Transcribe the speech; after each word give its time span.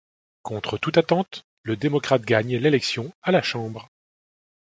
Contre 0.41 0.79
toute 0.79 0.97
attente, 0.97 1.45
le 1.61 1.77
démocrate 1.77 2.23
gagne 2.23 2.57
l'élection 2.57 3.13
à 3.21 3.29
la 3.31 3.43
chambre. 3.43 3.87